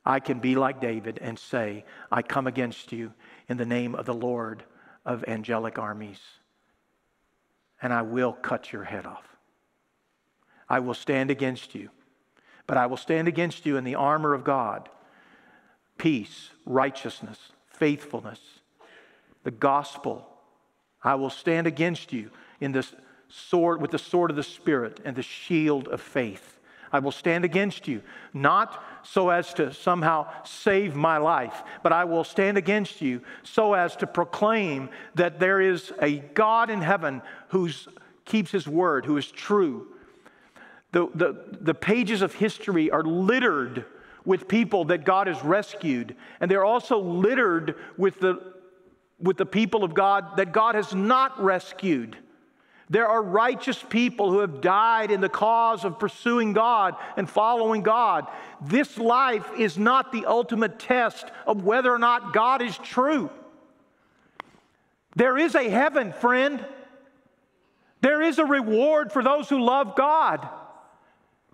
[0.04, 3.14] I can be like David and say, I come against you
[3.48, 4.62] in the name of the Lord
[5.06, 6.20] of angelic armies,
[7.80, 9.24] and I will cut your head off.
[10.68, 11.88] I will stand against you,
[12.66, 14.90] but I will stand against you in the armor of God
[15.96, 17.38] peace, righteousness,
[17.68, 18.38] faithfulness,
[19.44, 20.28] the gospel.
[21.02, 22.92] I will stand against you in this
[23.28, 26.58] sword with the sword of the spirit and the shield of faith.
[26.92, 32.04] I will stand against you, not so as to somehow save my life, but I
[32.04, 37.22] will stand against you so as to proclaim that there is a God in heaven
[37.48, 37.70] who
[38.24, 39.88] keeps his word, who is true.
[40.92, 43.84] The, the, the pages of history are littered
[44.24, 48.54] with people that God has rescued, and they're also littered with the,
[49.20, 52.16] with the people of God that God has not rescued.
[52.88, 57.82] There are righteous people who have died in the cause of pursuing God and following
[57.82, 58.26] God.
[58.60, 63.30] This life is not the ultimate test of whether or not God is true.
[65.16, 66.64] There is a heaven, friend.
[68.02, 70.48] There is a reward for those who love God.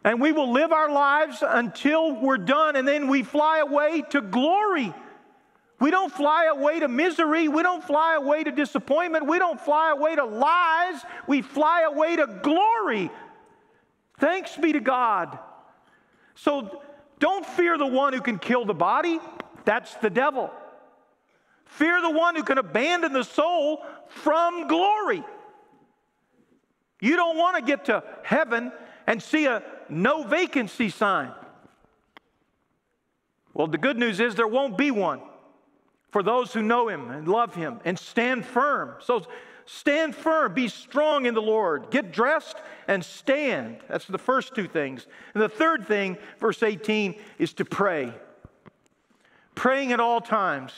[0.04, 4.20] And we will live our lives until we're done, and then we fly away to
[4.20, 4.92] glory.
[5.82, 7.48] We don't fly away to misery.
[7.48, 9.26] We don't fly away to disappointment.
[9.26, 11.02] We don't fly away to lies.
[11.26, 13.10] We fly away to glory.
[14.20, 15.40] Thanks be to God.
[16.36, 16.82] So
[17.18, 19.18] don't fear the one who can kill the body,
[19.64, 20.52] that's the devil.
[21.64, 25.24] Fear the one who can abandon the soul from glory.
[27.00, 28.70] You don't want to get to heaven
[29.08, 31.32] and see a no vacancy sign.
[33.52, 35.22] Well, the good news is there won't be one
[36.12, 38.94] for those who know him and love him and stand firm.
[39.00, 39.26] So
[39.64, 42.56] stand firm, be strong in the Lord, get dressed
[42.86, 43.78] and stand.
[43.88, 45.06] That's the first two things.
[45.34, 48.12] And the third thing, verse 18, is to pray.
[49.54, 50.72] praying at all times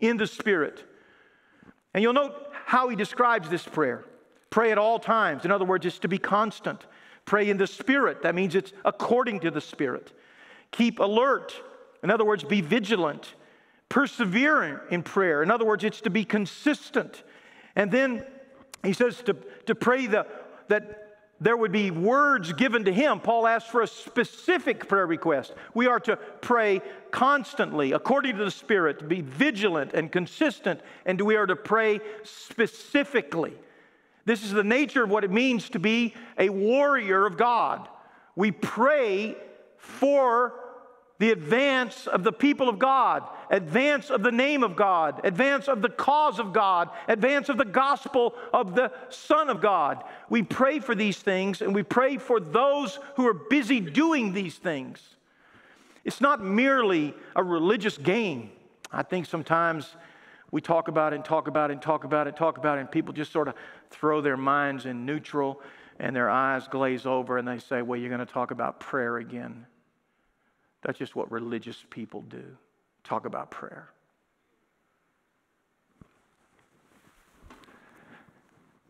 [0.00, 0.84] in the Spirit.
[1.94, 4.04] And you'll note how he describes this prayer
[4.50, 5.44] pray at all times.
[5.44, 6.86] In other words, it's to be constant.
[7.24, 8.22] Pray in the Spirit.
[8.22, 10.12] That means it's according to the Spirit.
[10.72, 11.54] Keep alert.
[12.02, 13.34] In other words, be vigilant.
[13.88, 15.42] Persevere in prayer.
[15.42, 17.22] In other words, it's to be consistent.
[17.74, 18.24] And then
[18.82, 19.36] he says to,
[19.66, 20.26] to pray the,
[20.68, 21.08] that
[21.40, 23.20] there would be words given to him.
[23.20, 25.54] Paul asks for a specific prayer request.
[25.72, 31.20] We are to pray constantly, according to the Spirit, to be vigilant and consistent, and
[31.20, 33.54] we are to pray specifically.
[34.24, 37.88] This is the nature of what it means to be a warrior of God.
[38.34, 39.36] We pray
[39.76, 40.52] for
[41.18, 45.82] the advance of the people of God, advance of the name of God, advance of
[45.82, 50.04] the cause of God, advance of the gospel of the Son of God.
[50.30, 54.56] We pray for these things and we pray for those who are busy doing these
[54.56, 55.16] things.
[56.04, 58.50] It's not merely a religious game.
[58.92, 59.96] I think sometimes
[60.52, 62.78] we talk about it and talk about it and talk about it and talk about
[62.78, 63.54] it, and people just sort of
[63.90, 65.60] throw their minds in neutral
[65.98, 69.16] and their eyes glaze over and they say, Well, you're going to talk about prayer
[69.16, 69.66] again.
[70.82, 72.44] That's just what religious people do
[73.04, 73.88] talk about prayer.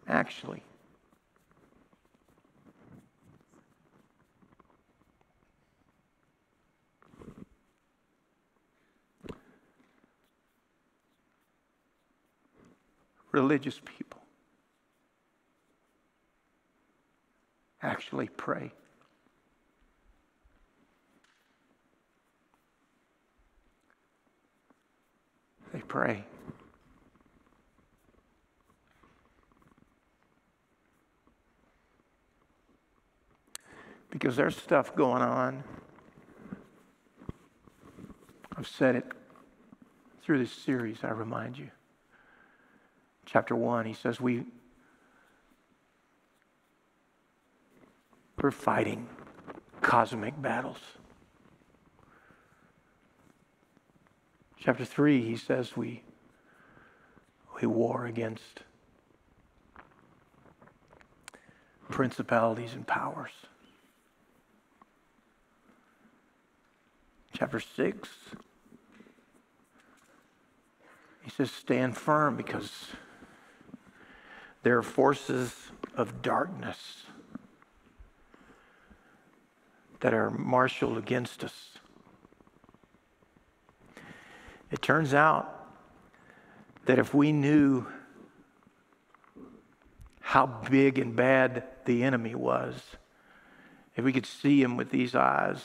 [0.07, 0.62] Actually,
[13.32, 14.20] religious people
[17.82, 18.72] actually pray.
[25.72, 26.24] They pray.
[34.10, 35.62] Because there's stuff going on.
[38.56, 39.04] I've said it
[40.22, 41.70] through this series, I remind you.
[43.24, 44.44] Chapter 1, he says, We,
[48.40, 49.08] we're fighting
[49.80, 50.78] cosmic battles.
[54.61, 56.02] Chapter 3, he says we,
[57.61, 58.62] we war against
[61.88, 63.30] principalities and powers.
[67.32, 68.09] Chapter 6,
[71.22, 72.86] he says, Stand firm because
[74.64, 75.54] there are forces
[75.94, 77.04] of darkness
[80.00, 81.78] that are marshaled against us.
[84.70, 85.54] It turns out
[86.86, 87.86] that if we knew
[90.20, 92.74] how big and bad the enemy was,
[93.96, 95.64] if we could see him with these eyes,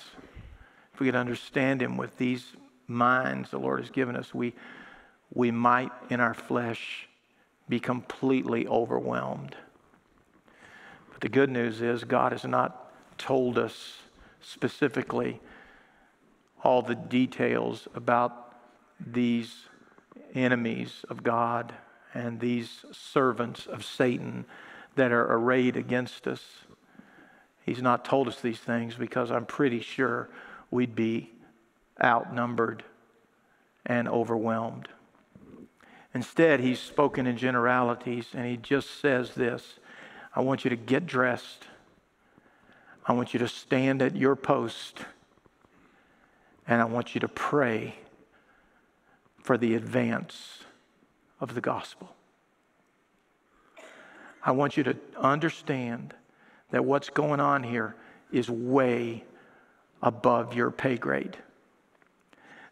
[0.93, 2.55] if we could understand him with these
[2.87, 4.53] minds the Lord has given us, we,
[5.33, 7.07] we might in our flesh
[7.67, 9.55] be completely overwhelmed.
[11.11, 13.97] But the good news is, God has not told us
[14.41, 15.39] specifically
[16.63, 18.42] all the details about
[19.05, 19.65] these
[20.33, 21.73] enemies of God
[22.13, 24.45] and these servants of Satan
[24.95, 26.41] that are arrayed against us.
[27.65, 30.29] He's not told us these things because I'm pretty sure
[30.69, 31.31] we'd be
[32.03, 32.83] outnumbered
[33.85, 34.89] and overwhelmed.
[36.13, 39.79] Instead, he's spoken in generalities and he just says this
[40.35, 41.65] I want you to get dressed.
[43.05, 44.99] I want you to stand at your post.
[46.65, 47.95] And I want you to pray
[49.43, 50.63] for the advance
[51.39, 52.15] of the gospel.
[54.45, 56.13] I want you to understand
[56.71, 57.95] that what's going on here
[58.31, 59.23] is way
[60.01, 61.37] above your pay grade.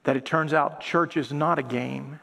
[0.03, 2.19] That it turns out church is not a game.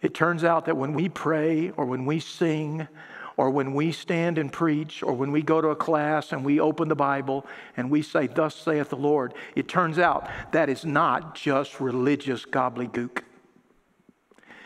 [0.00, 2.88] It turns out that when we pray or when we sing
[3.36, 6.60] or when we stand and preach or when we go to a class and we
[6.60, 7.44] open the Bible
[7.76, 12.44] and we say, Thus saith the Lord, it turns out that is not just religious
[12.44, 13.22] gobbledygook.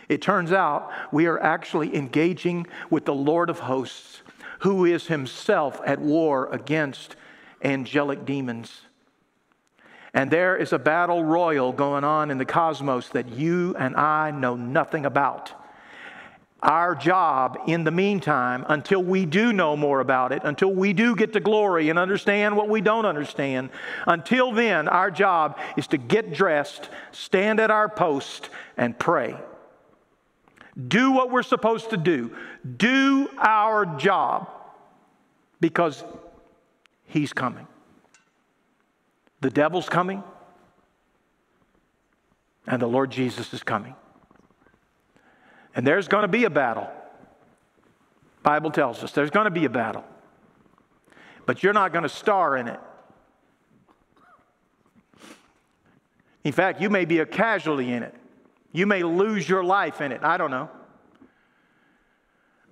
[0.08, 4.22] It turns out we are actually engaging with the Lord of hosts,
[4.60, 7.16] who is himself at war against
[7.62, 8.82] angelic demons.
[10.14, 14.30] And there is a battle royal going on in the cosmos that you and I
[14.30, 15.52] know nothing about.
[16.60, 21.14] Our job in the meantime, until we do know more about it, until we do
[21.14, 23.70] get to glory and understand what we don't understand,
[24.06, 29.36] until then, our job is to get dressed, stand at our post, and pray.
[30.86, 32.30] Do what we're supposed to do.
[32.76, 34.48] Do our job
[35.60, 36.04] because
[37.04, 37.66] he's coming.
[39.40, 40.22] The devil's coming.
[42.66, 43.94] And the Lord Jesus is coming.
[45.74, 46.88] And there's going to be a battle.
[48.42, 50.04] Bible tells us there's going to be a battle.
[51.46, 52.80] But you're not going to star in it.
[56.44, 58.14] In fact, you may be a casualty in it.
[58.72, 60.22] You may lose your life in it.
[60.22, 60.70] I don't know.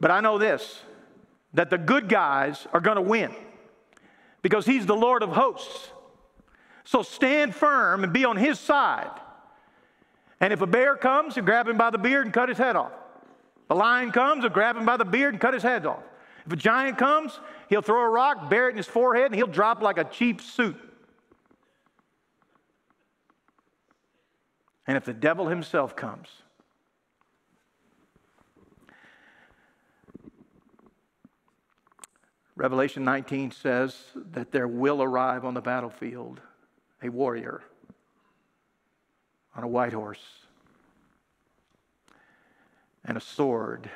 [0.00, 0.80] But I know this
[1.54, 3.34] that the good guys are going to win
[4.42, 5.90] because he's the Lord of hosts.
[6.84, 9.10] So stand firm and be on his side.
[10.38, 12.76] And if a bear comes, you grab him by the beard and cut his head
[12.76, 12.92] off.
[13.70, 16.02] A lion comes, you grab him by the beard and cut his head off.
[16.44, 19.46] If a giant comes, he'll throw a rock, bury it in his forehead, and he'll
[19.46, 20.76] drop like a cheap suit.
[24.86, 26.28] And if the devil himself comes,
[32.54, 36.40] Revelation 19 says that there will arrive on the battlefield
[37.02, 37.62] a warrior
[39.54, 40.22] on a white horse,
[43.04, 43.90] and a sword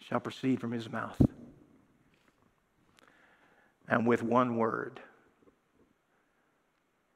[0.00, 1.20] shall proceed from his mouth.
[3.88, 5.00] And with one word,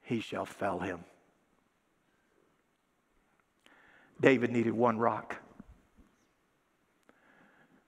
[0.03, 1.01] he shall fell him.
[4.21, 5.37] David needed one rock,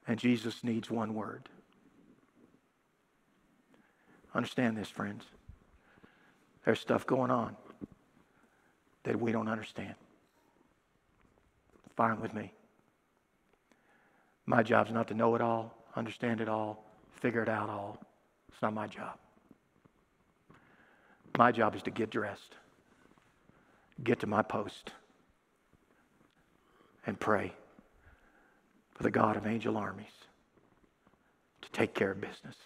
[0.07, 1.49] and Jesus needs one word.
[4.35, 5.25] Understand this, friends.
[6.65, 7.57] There's stuff going on
[9.05, 9.95] that we don't understand.
[11.97, 12.53] Fine with me.
[14.45, 16.85] My job's not to know it all, understand it all,
[17.21, 17.99] figure it out all.
[18.51, 19.19] It's not my job.
[21.37, 22.55] My job is to get dressed,
[24.05, 24.91] get to my post,
[27.09, 27.51] and pray
[28.95, 30.13] for the God of angel armies
[31.63, 32.57] to take care of business.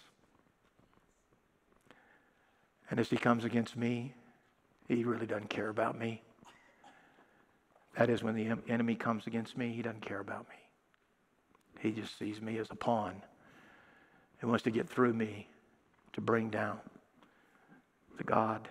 [2.89, 4.13] And as he comes against me,
[4.89, 6.21] he really doesn't care about me.
[7.97, 10.55] That is, when the enemy comes against me, he doesn't care about me.
[11.79, 13.23] He just sees me as a pawn
[14.41, 15.47] and wants to get through me
[16.11, 16.79] to bring down
[18.17, 18.67] the God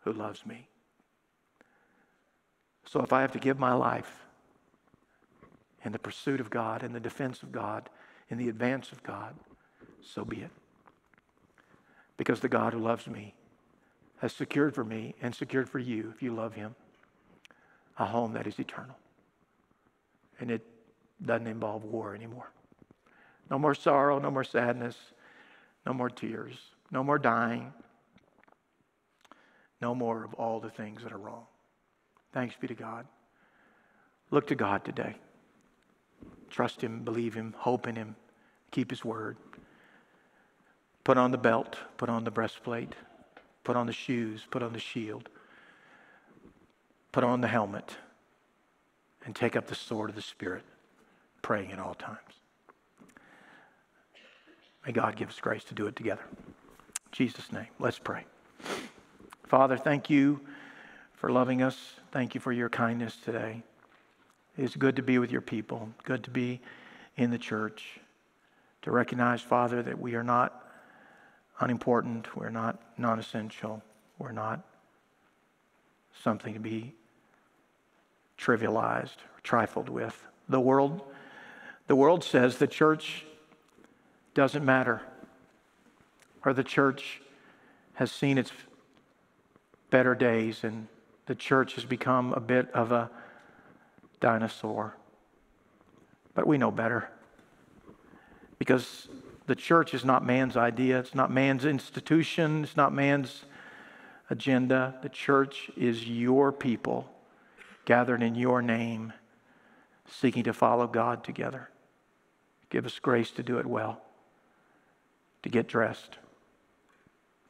[0.00, 0.68] who loves me.
[2.86, 4.24] So if I have to give my life
[5.84, 7.88] in the pursuit of God, in the defense of God,
[8.28, 9.34] in the advance of God,
[10.02, 10.50] so be it.
[12.16, 13.34] Because the God who loves me
[14.18, 16.74] has secured for me and secured for you, if you love Him,
[17.98, 18.96] a home that is eternal.
[20.40, 20.66] And it
[21.24, 22.50] doesn't involve war anymore.
[23.50, 24.96] No more sorrow, no more sadness,
[25.86, 26.54] no more tears,
[26.90, 27.72] no more dying,
[29.80, 31.46] no more of all the things that are wrong.
[32.32, 33.06] Thanks be to God.
[34.30, 35.16] Look to God today.
[36.50, 38.16] Trust Him, believe Him, hope in Him,
[38.70, 39.36] keep His word.
[41.04, 42.94] Put on the belt, put on the breastplate,
[43.64, 45.28] put on the shoes, put on the shield,
[47.12, 47.96] put on the helmet,
[49.24, 50.64] and take up the sword of the Spirit,
[51.42, 52.18] praying at all times.
[54.86, 56.22] May God give us grace to do it together.
[56.32, 58.24] In Jesus' name, let's pray.
[59.46, 60.40] Father, thank you
[61.14, 61.76] for loving us.
[62.12, 63.62] Thank you for your kindness today.
[64.58, 66.60] It is good to be with your people, good to be
[67.16, 68.00] in the church,
[68.82, 70.64] to recognize, Father, that we are not
[71.60, 73.82] unimportant, we're not non essential,
[74.18, 74.60] we're not
[76.22, 76.92] something to be
[78.36, 80.26] trivialized or trifled with.
[80.48, 81.02] The world,
[81.86, 83.24] the world says the church
[84.34, 85.02] doesn't matter,
[86.44, 87.22] or the church
[87.94, 88.50] has seen its
[89.90, 90.88] better days and
[91.26, 93.08] the church has become a bit of a
[94.20, 94.96] dinosaur.
[96.34, 97.10] But we know better
[98.58, 99.08] because
[99.46, 103.44] the church is not man's idea, it's not man's institution, it's not man's
[104.30, 104.96] agenda.
[105.02, 107.10] The church is your people
[107.84, 109.12] gathered in your name,
[110.06, 111.70] seeking to follow God together.
[112.70, 114.02] Give us grace to do it well,
[115.42, 116.18] to get dressed,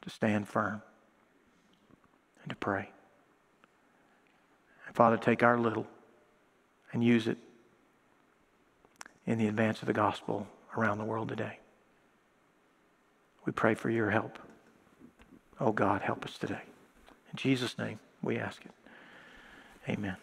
[0.01, 0.81] to stand firm,
[2.41, 2.89] and to pray.
[4.87, 5.85] And Father, take our little
[6.91, 7.37] and use it
[9.25, 11.59] in the advance of the gospel around the world today.
[13.45, 14.39] We pray for your help.
[15.59, 16.61] Oh God, help us today.
[17.31, 18.71] In Jesus' name, we ask it.
[19.87, 20.17] Amen.